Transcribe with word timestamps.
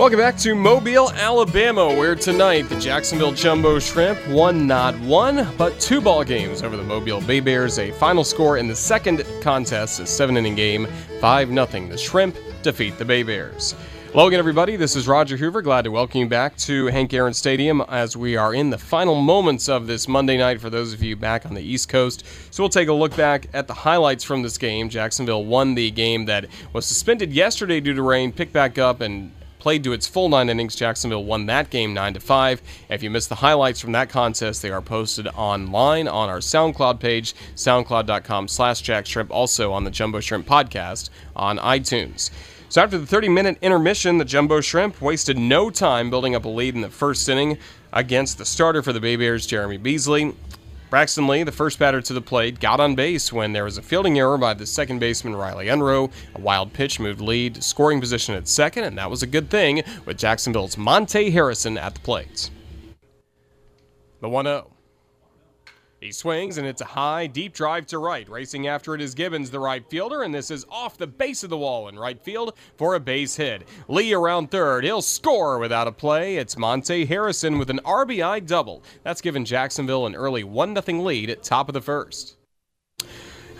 Welcome 0.00 0.18
back 0.18 0.38
to 0.38 0.54
Mobile, 0.54 1.12
Alabama, 1.12 1.86
where 1.88 2.14
tonight 2.14 2.70
the 2.70 2.80
Jacksonville 2.80 3.32
Jumbo 3.32 3.78
Shrimp 3.78 4.18
won 4.28 4.66
not 4.66 4.98
one, 5.00 5.46
but 5.58 5.78
two 5.78 6.00
ball 6.00 6.24
games 6.24 6.62
over 6.62 6.74
the 6.74 6.82
Mobile 6.82 7.20
Bay 7.20 7.38
Bears. 7.38 7.78
A 7.78 7.90
final 7.90 8.24
score 8.24 8.56
in 8.56 8.66
the 8.66 8.74
second 8.74 9.26
contest, 9.42 10.00
a 10.00 10.06
seven 10.06 10.38
inning 10.38 10.54
game, 10.54 10.86
5 11.20 11.48
0. 11.48 11.66
The 11.66 11.98
Shrimp 11.98 12.34
defeat 12.62 12.96
the 12.96 13.04
Bay 13.04 13.22
Bears. 13.22 13.74
Hello 14.12 14.26
again, 14.26 14.38
everybody. 14.38 14.76
This 14.76 14.96
is 14.96 15.06
Roger 15.06 15.36
Hoover. 15.36 15.60
Glad 15.60 15.82
to 15.82 15.90
welcome 15.90 16.20
you 16.20 16.26
back 16.26 16.56
to 16.56 16.86
Hank 16.86 17.12
Aaron 17.12 17.34
Stadium 17.34 17.82
as 17.82 18.16
we 18.16 18.38
are 18.38 18.54
in 18.54 18.70
the 18.70 18.78
final 18.78 19.16
moments 19.20 19.68
of 19.68 19.86
this 19.86 20.08
Monday 20.08 20.38
night 20.38 20.62
for 20.62 20.70
those 20.70 20.94
of 20.94 21.02
you 21.02 21.14
back 21.14 21.44
on 21.44 21.52
the 21.52 21.60
East 21.60 21.90
Coast. 21.90 22.24
So 22.50 22.62
we'll 22.62 22.70
take 22.70 22.88
a 22.88 22.94
look 22.94 23.14
back 23.18 23.48
at 23.52 23.66
the 23.68 23.74
highlights 23.74 24.24
from 24.24 24.40
this 24.40 24.56
game. 24.56 24.88
Jacksonville 24.88 25.44
won 25.44 25.74
the 25.74 25.90
game 25.90 26.24
that 26.24 26.46
was 26.72 26.86
suspended 26.86 27.34
yesterday 27.34 27.80
due 27.80 27.92
to 27.92 28.02
rain, 28.02 28.32
picked 28.32 28.54
back 28.54 28.78
up, 28.78 29.02
and 29.02 29.30
played 29.60 29.84
to 29.84 29.92
its 29.92 30.06
full 30.06 30.28
nine 30.28 30.48
innings. 30.48 30.74
Jacksonville 30.74 31.24
won 31.24 31.46
that 31.46 31.70
game 31.70 31.94
nine 31.94 32.14
to 32.14 32.20
five. 32.20 32.60
If 32.88 33.02
you 33.02 33.10
missed 33.10 33.28
the 33.28 33.36
highlights 33.36 33.80
from 33.80 33.92
that 33.92 34.08
contest, 34.08 34.62
they 34.62 34.70
are 34.70 34.82
posted 34.82 35.28
online 35.28 36.08
on 36.08 36.28
our 36.28 36.38
SoundCloud 36.38 36.98
page, 36.98 37.34
soundcloud.com/slash 37.54 38.82
jackshrimp. 38.82 39.30
Also 39.30 39.72
on 39.72 39.84
the 39.84 39.90
Jumbo 39.90 40.20
Shrimp 40.20 40.46
podcast 40.46 41.10
on 41.36 41.58
iTunes. 41.58 42.30
So 42.68 42.80
after 42.80 42.98
the 42.98 43.16
30-minute 43.16 43.58
intermission, 43.62 44.18
the 44.18 44.24
Jumbo 44.24 44.60
Shrimp 44.60 45.00
wasted 45.00 45.36
no 45.36 45.70
time 45.70 46.08
building 46.08 46.34
up 46.34 46.44
a 46.44 46.48
lead 46.48 46.76
in 46.76 46.82
the 46.82 46.88
first 46.88 47.28
inning 47.28 47.58
against 47.92 48.38
the 48.38 48.44
starter 48.44 48.82
for 48.82 48.92
the 48.92 49.00
Bay 49.00 49.16
Bears, 49.16 49.44
Jeremy 49.44 49.76
Beasley. 49.76 50.34
Braxton 50.90 51.28
Lee, 51.28 51.44
the 51.44 51.52
first 51.52 51.78
batter 51.78 52.00
to 52.00 52.12
the 52.12 52.20
plate, 52.20 52.58
got 52.58 52.80
on 52.80 52.96
base 52.96 53.32
when 53.32 53.52
there 53.52 53.62
was 53.62 53.78
a 53.78 53.82
fielding 53.82 54.18
error 54.18 54.36
by 54.36 54.54
the 54.54 54.66
second 54.66 54.98
baseman 54.98 55.36
Riley 55.36 55.68
Unroe. 55.68 56.10
A 56.34 56.40
wild 56.40 56.72
pitch 56.72 56.98
moved 56.98 57.20
Lee 57.20 57.54
scoring 57.60 58.00
position 58.00 58.34
at 58.34 58.48
second, 58.48 58.82
and 58.82 58.98
that 58.98 59.08
was 59.08 59.22
a 59.22 59.28
good 59.28 59.50
thing 59.50 59.84
with 60.04 60.18
Jacksonville's 60.18 60.76
Monte 60.76 61.30
Harrison 61.30 61.78
at 61.78 61.94
the 61.94 62.00
plate. 62.00 62.50
The 64.20 64.28
1 64.28 64.46
0. 64.46 64.72
He 66.00 66.12
swings 66.12 66.56
and 66.56 66.66
it's 66.66 66.80
a 66.80 66.86
high, 66.86 67.26
deep 67.26 67.52
drive 67.52 67.84
to 67.88 67.98
right. 67.98 68.26
Racing 68.26 68.66
after 68.66 68.94
it 68.94 69.02
is 69.02 69.14
Gibbons, 69.14 69.50
the 69.50 69.60
right 69.60 69.86
fielder, 69.90 70.22
and 70.22 70.34
this 70.34 70.50
is 70.50 70.64
off 70.70 70.96
the 70.96 71.06
base 71.06 71.44
of 71.44 71.50
the 71.50 71.58
wall 71.58 71.88
in 71.88 71.98
right 71.98 72.18
field 72.18 72.54
for 72.78 72.94
a 72.94 73.00
base 73.00 73.36
hit. 73.36 73.68
Lee 73.86 74.14
around 74.14 74.50
third. 74.50 74.84
He'll 74.84 75.02
score 75.02 75.58
without 75.58 75.88
a 75.88 75.92
play. 75.92 76.38
It's 76.38 76.56
Monte 76.56 77.04
Harrison 77.04 77.58
with 77.58 77.68
an 77.68 77.80
RBI 77.84 78.46
double. 78.46 78.82
That's 79.02 79.20
given 79.20 79.44
Jacksonville 79.44 80.06
an 80.06 80.14
early 80.14 80.42
1 80.42 80.74
0 80.74 81.02
lead 81.02 81.28
at 81.28 81.42
top 81.42 81.68
of 81.68 81.74
the 81.74 81.82
first. 81.82 82.38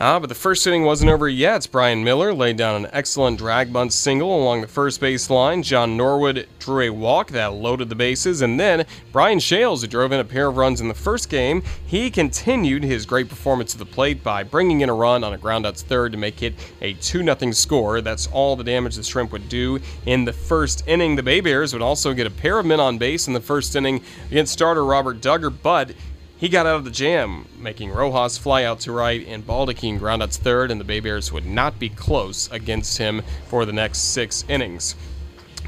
Ah, 0.03 0.19
but 0.19 0.31
the 0.31 0.35
first 0.35 0.67
inning 0.67 0.85
wasn't 0.85 1.11
over 1.11 1.29
yet. 1.29 1.69
Brian 1.71 2.03
Miller 2.03 2.33
laid 2.33 2.57
down 2.57 2.75
an 2.75 2.91
excellent 2.91 3.37
drag 3.37 3.71
bunt 3.71 3.93
single 3.93 4.35
along 4.35 4.63
the 4.63 4.67
first 4.67 4.99
base 4.99 5.29
line. 5.29 5.63
John 5.63 5.95
Norwood 5.95 6.49
drew 6.59 6.85
a 6.85 6.91
walk 6.91 7.33
that 7.33 7.53
loaded 7.53 7.91
the 7.91 7.95
bases, 7.95 8.41
and 8.41 8.59
then 8.59 8.87
Brian 9.13 9.39
Schales, 9.41 9.83
who 9.83 9.87
drove 9.87 10.13
in 10.13 10.19
a 10.19 10.25
pair 10.25 10.47
of 10.47 10.57
runs 10.57 10.81
in 10.81 10.89
the 10.89 10.95
first 10.95 11.29
game, 11.29 11.63
he 11.85 12.11
continued 12.11 12.83
his 12.83 13.05
great 13.05 13.29
performance 13.29 13.75
at 13.75 13.79
the 13.79 13.85
plate 13.85 14.25
by 14.25 14.43
bringing 14.43 14.81
in 14.81 14.89
a 14.89 14.95
run 14.95 15.23
on 15.23 15.35
a 15.35 15.39
groundout 15.39 15.79
third 15.79 16.13
to 16.13 16.19
make 16.19 16.43
it 16.43 16.55
a 16.81 16.95
2 16.95 17.23
0 17.23 17.51
score. 17.51 18.01
That's 18.01 18.27
all 18.29 18.57
the 18.57 18.65
damage 18.65 18.97
the 18.97 19.03
Shrimp 19.03 19.33
would 19.33 19.51
do 19.51 19.81
in 20.07 20.25
the 20.25 20.33
first 20.33 20.83
inning. 20.89 21.17
The 21.17 21.23
Bay 21.23 21.43
Bears 21.43 21.75
would 21.75 21.83
also 21.83 22.15
get 22.15 22.27
a 22.27 22.31
pair 22.31 22.59
of 22.59 22.65
men 22.65 22.81
on 22.81 22.97
base 22.97 23.27
in 23.27 23.35
the 23.35 23.41
first 23.41 23.77
inning 23.77 24.01
against 24.31 24.55
starter 24.55 24.83
Robert 24.83 25.21
Dugger, 25.21 25.55
but 25.63 25.93
he 26.41 26.49
got 26.49 26.65
out 26.65 26.77
of 26.77 26.85
the 26.85 26.91
jam, 26.91 27.45
making 27.59 27.91
Rojas 27.91 28.39
fly 28.39 28.65
out 28.65 28.81
to 28.81 28.93
right 28.93 29.27
and 29.29 29.47
Baldacchini 29.47 29.99
ground 29.99 30.23
out 30.23 30.31
to 30.31 30.41
third, 30.41 30.71
and 30.71 30.81
the 30.81 30.85
Bay 30.85 30.99
Bears 30.99 31.31
would 31.31 31.45
not 31.45 31.79
be 31.79 31.91
close 31.91 32.51
against 32.51 32.97
him 32.97 33.21
for 33.49 33.67
the 33.67 33.75
next 33.75 33.99
six 33.99 34.43
innings. 34.49 34.97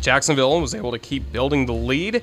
Jacksonville 0.00 0.62
was 0.62 0.74
able 0.74 0.90
to 0.90 0.98
keep 0.98 1.30
building 1.30 1.66
the 1.66 1.74
lead 1.74 2.22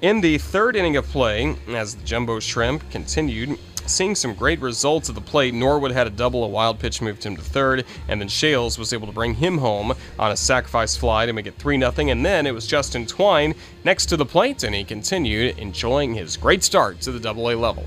in 0.00 0.20
the 0.20 0.38
third 0.38 0.76
inning 0.76 0.96
of 0.96 1.06
play 1.06 1.56
as 1.70 1.96
the 1.96 2.04
Jumbo 2.04 2.38
Shrimp 2.38 2.88
continued 2.88 3.58
seeing 3.90 4.14
some 4.14 4.34
great 4.34 4.60
results 4.60 5.08
at 5.08 5.14
the 5.14 5.20
plate. 5.20 5.54
Norwood 5.54 5.92
had 5.92 6.06
a 6.06 6.10
double, 6.10 6.44
a 6.44 6.48
wild 6.48 6.78
pitch 6.78 7.02
moved 7.02 7.24
him 7.24 7.36
to 7.36 7.42
third, 7.42 7.84
and 8.08 8.20
then 8.20 8.28
Schales 8.28 8.78
was 8.78 8.92
able 8.92 9.06
to 9.06 9.12
bring 9.12 9.34
him 9.34 9.58
home 9.58 9.92
on 10.18 10.30
a 10.30 10.36
sacrifice 10.36 10.96
fly 10.96 11.26
to 11.26 11.32
make 11.32 11.46
it 11.46 11.54
3 11.56 11.78
0. 11.78 11.92
And 12.08 12.24
then 12.24 12.46
it 12.46 12.54
was 12.54 12.66
Justin 12.66 13.06
Twine 13.06 13.54
next 13.84 14.06
to 14.06 14.16
the 14.16 14.26
plate, 14.26 14.62
and 14.62 14.74
he 14.74 14.84
continued 14.84 15.58
enjoying 15.58 16.14
his 16.14 16.36
great 16.36 16.62
start 16.62 17.00
to 17.02 17.12
the 17.12 17.20
double 17.20 17.50
A 17.50 17.54
level. 17.54 17.86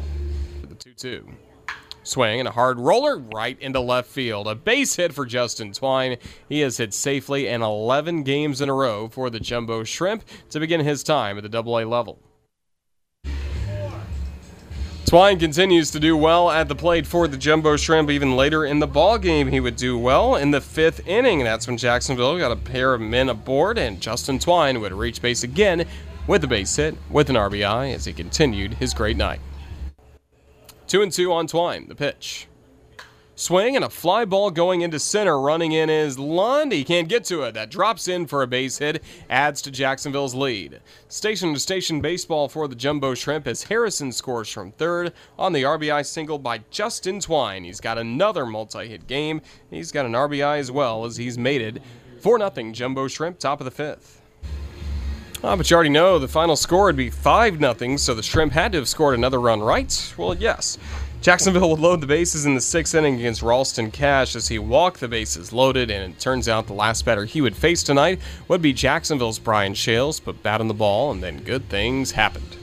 The 0.68 0.76
2 0.76 0.94
2. 0.94 1.28
Swing 2.04 2.40
and 2.40 2.48
a 2.48 2.52
hard 2.52 2.80
roller 2.80 3.20
right 3.20 3.60
into 3.62 3.80
left 3.80 4.10
field. 4.10 4.48
A 4.48 4.56
base 4.56 4.96
hit 4.96 5.14
for 5.14 5.26
Justin 5.26 5.72
Twine. 5.72 6.18
He 6.50 6.62
has 6.62 6.78
hit 6.78 6.94
safely 6.94 7.48
in 7.48 7.62
11 7.62 8.24
games 8.24 8.60
in 8.60 8.70
a 8.70 8.74
row 8.74 9.08
for 9.08 9.30
the 9.30 9.40
Jumbo 9.40 9.84
Shrimp 9.84 10.24
to 10.50 10.60
begin 10.60 10.82
his 10.82 11.04
time 11.04 11.38
at 11.38 11.44
the 11.44 11.50
Double 11.50 11.78
A 11.78 11.86
level. 11.86 12.20
Twine 15.12 15.40
continues 15.40 15.92
to 15.92 16.00
do 16.00 16.16
well 16.16 16.50
at 16.50 16.70
the 16.70 16.74
plate 16.74 17.06
for 17.06 17.28
the 17.28 17.36
Jumbo 17.36 17.76
Shrimp. 17.76 18.10
Even 18.10 18.38
later 18.38 18.64
in 18.64 18.80
the 18.80 18.88
ball 18.88 19.18
game, 19.18 19.50
he 19.50 19.60
would 19.60 19.76
do 19.76 19.98
well 19.98 20.38
in 20.38 20.52
the 20.52 20.62
fifth 20.62 21.06
inning. 21.06 21.44
That's 21.44 21.68
when 21.68 21.76
Jacksonville 21.76 22.38
got 22.38 22.54
a 22.54 22.56
pair 22.56 22.94
of 22.94 23.02
men 23.02 23.28
aboard, 23.28 23.78
and 23.78 24.00
Justin 24.00 24.40
Twine 24.40 24.80
would 24.80 24.94
reach 24.94 25.22
base 25.22 25.44
again 25.44 25.86
with 26.28 26.46
a 26.46 26.48
base 26.48 26.74
hit 26.78 26.96
with 27.10 27.30
an 27.30 27.36
RBI 27.36 27.94
as 27.94 28.06
he 28.06 28.14
continued 28.14 28.76
his 28.76 28.94
great 28.94 29.18
night. 29.18 29.42
Two 30.88 31.02
and 31.02 31.12
two 31.12 31.34
on 31.34 31.46
Twine. 31.46 31.90
The 31.90 31.96
pitch. 31.96 32.48
Swing 33.36 33.76
and 33.76 33.86
a 33.86 33.90
fly 33.90 34.26
ball 34.26 34.52
going 34.52 34.82
into 34.82 35.00
center. 35.00 35.40
Running 35.40 35.72
in 35.72 35.90
is 35.90 36.20
Lund. 36.20 36.72
He 36.72 36.84
can't 36.84 37.08
get 37.08 37.24
to 37.26 37.44
it. 37.44 37.54
That 37.54 37.72
drops 37.72 38.08
in 38.08 38.28
for 38.28 38.44
a 38.44 38.48
base 38.48 38.78
hit, 38.78 39.02
adds 39.30 39.62
to 39.64 39.72
Jacksonville's 39.72 40.36
lead. 40.36 40.82
Station 41.08 41.54
to 41.54 41.60
station 41.60 42.02
baseball 42.02 42.50
for 42.50 42.68
the 42.68 42.76
Jumbo 42.76 43.14
Shrimp 43.14 43.48
as 43.48 43.64
Harrison 43.64 44.12
scores 44.12 44.50
from 44.50 44.74
third 44.74 45.14
on 45.40 45.54
the 45.54 45.64
RBI 45.64 46.06
single 46.06 46.40
by 46.40 46.60
Justin 46.70 47.20
Twine. 47.20 47.64
He's 47.64 47.80
got 47.80 47.98
another 47.98 48.46
multi 48.46 48.88
hit 48.90 49.08
game. 49.08 49.42
He's 49.70 49.92
got 49.92 50.06
an 50.06 50.12
RBI 50.12 50.60
as 50.60 50.70
well 50.70 51.06
as 51.06 51.16
he's 51.18 51.38
made 51.38 51.62
it 51.62 51.82
4 52.20 52.38
0 52.38 52.72
Jumbo 52.74 53.08
Shrimp, 53.08 53.40
top 53.40 53.62
of 53.62 53.66
the 53.66 53.72
fifth. 53.72 54.22
Ah, 55.44 55.56
but 55.56 55.72
you 55.72 55.76
already 55.76 55.90
know 55.90 56.20
the 56.20 56.28
final 56.28 56.56
score 56.56 56.86
would 56.86 56.96
be 56.96 57.10
5 57.10 57.58
0, 57.58 57.98
so 57.98 58.14
the 58.14 58.22
Shrimp 58.22 58.52
had 58.52 58.74
to 58.74 58.78
have 58.78 58.88
scored 58.88 59.16
another 59.16 59.40
run, 59.40 59.62
right? 59.62 60.14
Well, 60.16 60.36
yes. 60.36 60.78
Jacksonville 61.22 61.70
would 61.70 61.80
load 61.80 62.02
the 62.02 62.08
bases 62.08 62.48
in 62.48 62.56
the 62.56 62.62
sixth 62.62 62.96
inning 62.96 63.14
against 63.14 63.44
Ralston 63.44 63.92
Cash 63.92 64.36
as 64.36 64.48
he 64.48 64.58
walked 64.58 65.00
the 65.00 65.08
bases 65.08 65.54
loaded, 65.54 65.92
and 65.92 66.12
it 66.12 66.20
turns 66.20 66.50
out 66.50 66.66
the 66.66 66.74
last 66.74 67.06
batter 67.06 67.26
he 67.26 67.42
would 67.42 67.56
face 67.56 67.84
tonight 67.84 68.20
would 68.48 68.60
be 68.60 68.74
Jacksonville's 68.74 69.38
Brian 69.38 69.74
Schales, 69.74 70.20
but 70.24 70.42
bat 70.42 70.62
on 70.62 70.68
the 70.68 70.74
ball, 70.74 71.12
and 71.12 71.22
then 71.22 71.44
good 71.44 71.70
things 71.70 72.10
happened. 72.10 72.58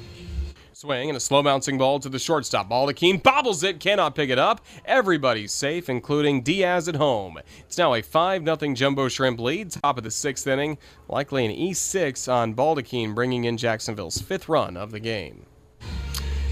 Swing 0.72 1.08
and 1.08 1.16
a 1.16 1.20
slow 1.20 1.40
bouncing 1.40 1.78
ball 1.78 2.00
to 2.00 2.08
the 2.08 2.18
shortstop. 2.18 2.68
Baldacchini 2.68 3.22
bobbles 3.22 3.62
it, 3.62 3.78
cannot 3.78 4.16
pick 4.16 4.28
it 4.28 4.40
up. 4.40 4.60
Everybody's 4.84 5.52
safe, 5.52 5.88
including 5.88 6.42
Diaz 6.42 6.88
at 6.88 6.96
home. 6.96 7.38
It's 7.60 7.78
now 7.78 7.94
a 7.94 8.02
5 8.02 8.42
0 8.42 8.74
Jumbo 8.74 9.06
Shrimp 9.06 9.38
lead, 9.38 9.70
top 9.70 9.98
of 9.98 10.04
the 10.04 10.10
sixth 10.10 10.48
inning. 10.48 10.78
Likely 11.06 11.46
an 11.46 11.52
E6 11.52 12.32
on 12.32 12.54
Baldacchini, 12.54 13.14
bringing 13.14 13.44
in 13.44 13.56
Jacksonville's 13.56 14.20
fifth 14.20 14.48
run 14.48 14.76
of 14.76 14.90
the 14.90 15.00
game. 15.00 15.46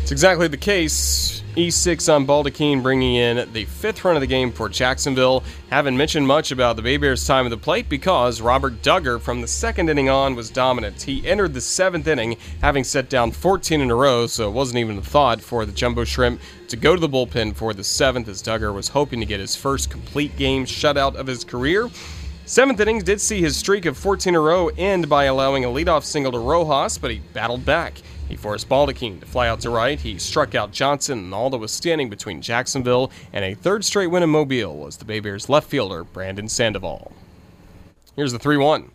It's 0.07 0.13
exactly 0.13 0.47
the 0.47 0.57
case. 0.57 1.43
E6 1.57 2.15
on 2.15 2.29
Baldacchini 2.29 2.81
bringing 2.81 3.17
in 3.17 3.53
the 3.53 3.65
fifth 3.65 4.05
run 4.05 4.15
of 4.15 4.21
the 4.21 4.27
game 4.29 4.53
for 4.53 4.69
Jacksonville. 4.69 5.43
Haven't 5.69 5.97
mentioned 5.97 6.29
much 6.29 6.53
about 6.53 6.77
the 6.77 6.83
Bay 6.83 6.97
Bears' 6.97 7.27
time 7.27 7.45
at 7.45 7.49
the 7.49 7.57
plate 7.57 7.89
because 7.89 8.41
Robert 8.41 8.83
Dugger 8.83 9.21
from 9.21 9.41
the 9.41 9.49
second 9.49 9.91
inning 9.91 10.09
on 10.09 10.37
was 10.37 10.49
dominant. 10.49 11.03
He 11.03 11.27
entered 11.27 11.55
the 11.55 11.61
seventh 11.61 12.07
inning 12.07 12.37
having 12.61 12.85
set 12.85 13.11
down 13.11 13.33
14 13.33 13.81
in 13.81 13.91
a 13.91 13.97
row, 13.97 14.29
so 14.29 14.47
it 14.49 14.53
wasn't 14.53 14.79
even 14.79 14.99
a 14.99 15.03
thought 15.03 15.41
for 15.41 15.67
the 15.67 15.73
Jumbo 15.73 16.05
Shrimp 16.05 16.41
to 16.69 16.77
go 16.77 16.95
to 16.95 17.01
the 17.01 17.09
bullpen 17.09 17.57
for 17.57 17.75
the 17.75 17.83
seventh 17.83 18.29
as 18.29 18.41
Dugger 18.45 18.73
was 18.73 18.87
hoping 18.87 19.19
to 19.19 19.27
get 19.27 19.41
his 19.41 19.57
first 19.57 19.91
complete 19.91 20.37
game 20.37 20.67
shutout 20.67 21.17
of 21.17 21.27
his 21.27 21.43
career. 21.43 21.91
Seventh 22.45 22.79
innings 22.79 23.03
did 23.03 23.21
see 23.21 23.41
his 23.41 23.57
streak 23.57 23.87
of 23.87 23.99
14 23.99 24.31
in 24.31 24.37
a 24.37 24.41
row 24.41 24.69
end 24.79 25.09
by 25.09 25.25
allowing 25.25 25.65
a 25.65 25.69
leadoff 25.69 26.05
single 26.05 26.31
to 26.31 26.39
Rojas, 26.39 26.97
but 26.97 27.11
he 27.11 27.19
battled 27.33 27.65
back. 27.65 28.01
He 28.29 28.37
forced 28.37 28.69
Baldacchini 28.69 29.21
to 29.21 29.27
fly 29.27 29.49
out 29.49 29.61
to 29.61 29.71
right. 29.71 30.01
He 30.01 30.19
struck 30.19 30.55
out 30.55 30.73
Johnson, 30.73 31.19
and 31.19 31.35
all 31.35 31.51
that 31.51 31.59
was 31.59 31.73
standing 31.73 32.11
between 32.11 32.43
Jacksonville 32.43 33.11
and 33.33 33.45
a 33.45 33.55
third 33.55 33.85
straight 33.85 34.09
win 34.09 34.23
in 34.23 34.31
Mobile 34.31 34.77
was 34.77 34.97
the 34.97 35.05
Bay 35.05 35.21
Bears 35.21 35.49
left 35.49 35.69
fielder, 35.69 36.05
Brandon 36.05 36.49
Sandoval. 36.49 37.13
Here's 38.17 38.33
the 38.33 38.39
3 38.39 38.57
1. 38.57 38.91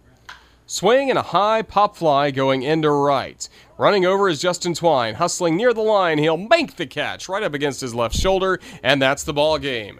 Swing 0.71 1.09
and 1.09 1.19
a 1.19 1.21
high 1.21 1.63
pop 1.63 1.97
fly 1.97 2.31
going 2.31 2.63
into 2.63 2.89
right. 2.89 3.49
Running 3.77 4.05
over 4.05 4.29
is 4.29 4.39
Justin 4.39 4.73
Twine, 4.73 5.15
hustling 5.15 5.57
near 5.57 5.73
the 5.73 5.81
line. 5.81 6.17
He'll 6.17 6.37
make 6.37 6.77
the 6.77 6.85
catch 6.87 7.27
right 7.27 7.43
up 7.43 7.53
against 7.53 7.81
his 7.81 7.93
left 7.93 8.15
shoulder, 8.15 8.57
and 8.81 9.01
that's 9.01 9.25
the 9.25 9.33
ball 9.33 9.57
game. 9.57 9.99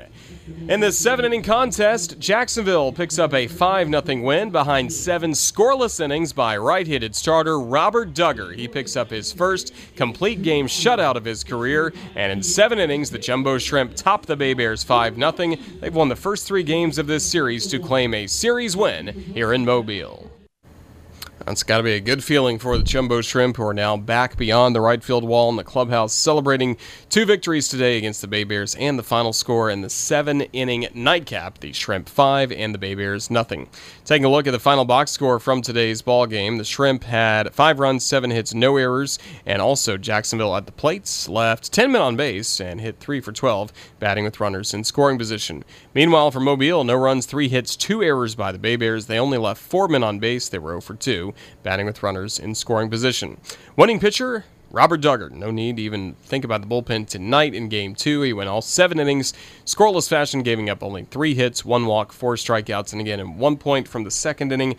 In 0.69 0.79
this 0.79 0.97
seven 0.97 1.25
inning 1.25 1.43
contest, 1.43 2.19
Jacksonville 2.19 2.93
picks 2.93 3.19
up 3.19 3.33
a 3.33 3.47
5 3.47 3.89
0 3.89 4.23
win 4.23 4.49
behind 4.49 4.93
seven 4.93 5.31
scoreless 5.31 5.99
innings 5.99 6.31
by 6.31 6.55
right 6.55 6.87
handed 6.87 7.17
starter 7.17 7.59
Robert 7.59 8.13
Dugger. 8.13 8.55
He 8.55 8.69
picks 8.69 8.95
up 8.95 9.09
his 9.09 9.33
first 9.33 9.73
complete 9.97 10.41
game 10.41 10.67
shutout 10.67 11.15
of 11.15 11.25
his 11.25 11.43
career, 11.43 11.91
and 12.15 12.31
in 12.31 12.41
seven 12.41 12.79
innings, 12.79 13.09
the 13.09 13.19
Jumbo 13.19 13.57
Shrimp 13.57 13.93
top 13.97 14.25
the 14.25 14.37
Bay 14.37 14.53
Bears 14.53 14.85
5 14.85 15.15
0. 15.17 15.31
They've 15.81 15.93
won 15.93 16.07
the 16.07 16.15
first 16.15 16.47
three 16.47 16.63
games 16.63 16.97
of 16.97 17.07
this 17.07 17.29
series 17.29 17.67
to 17.67 17.77
claim 17.77 18.13
a 18.13 18.25
series 18.25 18.77
win 18.77 19.07
here 19.07 19.51
in 19.51 19.65
Mobile. 19.65 20.31
That's 21.45 21.63
got 21.63 21.77
to 21.77 21.83
be 21.83 21.93
a 21.93 21.99
good 21.99 22.23
feeling 22.23 22.59
for 22.59 22.77
the 22.77 22.83
Jumbo 22.83 23.21
Shrimp, 23.21 23.57
who 23.57 23.63
are 23.63 23.73
now 23.73 23.97
back 23.97 24.37
beyond 24.37 24.75
the 24.75 24.81
right 24.81 25.03
field 25.03 25.23
wall 25.23 25.49
in 25.49 25.55
the 25.55 25.63
clubhouse, 25.63 26.13
celebrating 26.13 26.77
two 27.09 27.25
victories 27.25 27.67
today 27.67 27.97
against 27.97 28.21
the 28.21 28.27
Bay 28.27 28.43
Bears 28.43 28.75
and 28.75 28.97
the 28.97 29.03
final 29.03 29.33
score 29.33 29.69
in 29.69 29.81
the 29.81 29.89
seven 29.89 30.41
inning 30.53 30.87
nightcap 30.93 31.59
the 31.59 31.73
Shrimp 31.73 32.07
5 32.07 32.51
and 32.51 32.75
the 32.75 32.77
Bay 32.77 32.93
Bears 32.93 33.31
nothing. 33.31 33.69
Taking 34.05 34.25
a 34.25 34.29
look 34.29 34.45
at 34.45 34.51
the 34.51 34.59
final 34.59 34.85
box 34.85 35.11
score 35.11 35.39
from 35.39 35.61
today's 35.63 36.03
ball 36.03 36.27
game, 36.27 36.57
the 36.57 36.63
Shrimp 36.63 37.05
had 37.05 37.53
five 37.53 37.79
runs, 37.79 38.05
seven 38.05 38.29
hits, 38.29 38.53
no 38.53 38.77
errors, 38.77 39.17
and 39.45 39.61
also 39.61 39.97
Jacksonville 39.97 40.55
at 40.55 40.67
the 40.67 40.71
plates 40.71 41.27
left 41.27 41.71
10 41.71 41.91
men 41.91 42.01
on 42.01 42.15
base 42.15 42.61
and 42.61 42.79
hit 42.79 42.99
3 42.99 43.19
for 43.19 43.31
12, 43.31 43.73
batting 43.99 44.25
with 44.25 44.39
runners 44.39 44.75
in 44.75 44.83
scoring 44.83 45.17
position. 45.17 45.63
Meanwhile, 45.95 46.31
for 46.31 46.39
Mobile, 46.39 46.83
no 46.83 46.95
runs, 46.95 47.25
three 47.25 47.49
hits, 47.49 47.75
two 47.75 48.03
errors 48.03 48.35
by 48.35 48.51
the 48.51 48.59
Bay 48.59 48.75
Bears. 48.75 49.07
They 49.07 49.19
only 49.19 49.39
left 49.39 49.61
four 49.61 49.87
men 49.87 50.03
on 50.03 50.19
base, 50.19 50.47
they 50.47 50.59
were 50.59 50.71
0 50.71 50.81
for 50.81 50.93
2 50.93 51.30
batting 51.63 51.85
with 51.85 52.03
runners 52.03 52.39
in 52.39 52.55
scoring 52.55 52.89
position. 52.89 53.39
Winning 53.75 53.99
pitcher, 53.99 54.45
Robert 54.71 55.01
Dugger, 55.01 55.29
No 55.29 55.51
need 55.51 55.75
to 55.77 55.83
even 55.83 56.15
think 56.23 56.45
about 56.45 56.61
the 56.61 56.67
bullpen 56.67 57.05
tonight 57.07 57.53
in 57.53 57.67
game 57.67 57.93
two. 57.93 58.21
He 58.21 58.31
went 58.31 58.49
all 58.49 58.61
seven 58.61 58.99
innings, 58.99 59.33
scoreless 59.65 60.07
fashion, 60.07 60.43
giving 60.43 60.69
up 60.69 60.81
only 60.81 61.03
three 61.11 61.35
hits, 61.35 61.65
one 61.65 61.85
walk, 61.85 62.13
four 62.13 62.35
strikeouts, 62.35 62.93
and 62.93 63.01
again, 63.01 63.19
in 63.19 63.37
one 63.37 63.57
point 63.57 63.87
from 63.87 64.05
the 64.05 64.11
second 64.11 64.51
inning, 64.53 64.77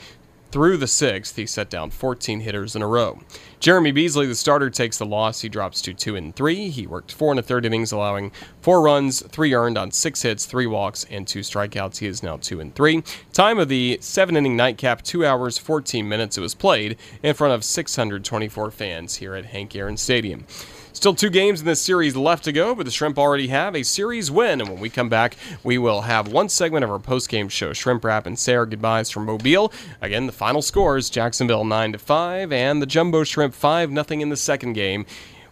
through 0.53 0.77
the 0.77 0.87
sixth, 0.87 1.35
he 1.37 1.47
set 1.47 1.71
down 1.71 1.91
14 1.91 2.41
hitters 2.41 2.77
in 2.77 2.83
a 2.83 2.87
row. 2.87 3.19
Jeremy 3.59 3.91
Beasley, 3.91 4.27
the 4.27 4.35
starter, 4.35 4.69
takes 4.69 4.99
the 4.99 5.07
loss. 5.07 5.41
He 5.41 5.49
drops 5.49 5.81
to 5.83 5.95
2 5.95 6.15
and 6.15 6.37
3. 6.37 6.69
He 6.69 6.87
worked 6.87 7.11
four 7.13 7.33
and 7.33 7.41
a 7.41 7.43
third 7.43 7.65
innings, 7.65 7.91
allowing 7.91 8.33
four 8.61 8.83
runs, 8.83 9.23
three 9.29 9.55
earned 9.55 9.79
on 9.79 9.91
six 9.91 10.23
hits, 10.23 10.45
three 10.45 10.67
walks, 10.67 11.07
and 11.11 11.27
two 11.27 11.41
strikeouts. 11.41 11.99
He 11.99 12.07
is 12.07 12.23
now 12.23 12.37
2 12.37 12.61
and 12.61 12.75
3. 12.75 13.03
Time 13.33 13.59
of 13.59 13.69
the 13.69 13.99
seven 14.03 14.37
inning 14.37 14.57
nightcap, 14.57 15.03
2 15.03 15.25
hours, 15.25 15.57
14 15.57 16.07
minutes. 16.07 16.37
It 16.37 16.43
was 16.43 16.55
played 16.55 16.99
in 17.23 17.35
front 17.35 17.55
of 17.55 17.65
624 17.65 18.71
fans 18.71 19.17
here 19.17 19.35
at 19.35 19.47
Hank 19.47 19.75
Aaron 19.75 19.97
Stadium. 19.97 20.45
Still 20.95 21.15
two 21.15 21.31
games 21.31 21.61
in 21.61 21.67
this 21.67 21.81
series 21.81 22.15
left 22.15 22.45
to 22.45 22.53
go, 22.53 22.75
but 22.75 22.85
the 22.85 22.93
Shrimp 22.93 23.19
already 23.19 23.49
have 23.49 23.75
a 23.75 23.83
series 23.83 24.31
win. 24.31 24.61
And 24.61 24.71
when 24.71 24.79
we 24.79 24.89
come 24.89 25.09
back, 25.09 25.37
we 25.65 25.77
will 25.77 26.03
have 26.03 26.29
one 26.29 26.49
segment 26.49 26.85
of 26.85 26.91
our 26.91 27.01
post-game 27.01 27.49
show, 27.49 27.73
Shrimp 27.73 28.05
Wrap 28.05 28.25
and 28.25 28.39
Sarah 28.39 28.69
goodbyes 28.69 29.11
from 29.11 29.25
Mobile. 29.25 29.73
Again, 30.01 30.27
the 30.27 30.33
final 30.33 30.63
scores: 30.63 31.11
Jacksonville 31.11 31.65
nine 31.65 31.91
to 31.93 31.99
five, 31.99 32.53
and 32.53 32.81
the 32.81 32.87
Jumbo 32.87 33.25
Shrimp 33.25 33.53
five 33.53 33.91
nothing 33.91 34.21
in 34.21 34.29
the 34.29 34.37
second 34.37 34.75
game. 34.75 35.05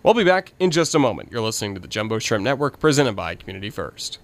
We'll 0.05 0.15
be 0.15 0.25
back 0.25 0.53
in 0.61 0.71
just 0.71 0.95
a 0.95 1.01
moment. 1.01 1.33
You're 1.33 1.41
listening 1.41 1.75
to 1.75 1.81
the 1.81 1.89
Jumbo 1.89 2.21
Shrimp 2.21 2.45
Network, 2.45 2.79
presented 2.79 3.17
by 3.17 3.35
Community 3.35 3.71
First. 3.71 4.21